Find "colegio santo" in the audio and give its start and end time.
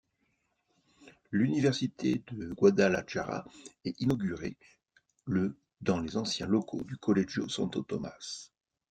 6.97-7.83